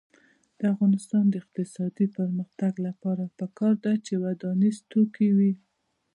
[0.59, 5.53] د افغانستان د اقتصادي پرمختګ لپاره پکار ده چې ودانیز توکي وي.